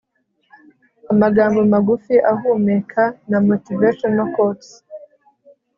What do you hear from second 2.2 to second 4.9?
ahumeka namotivational quotes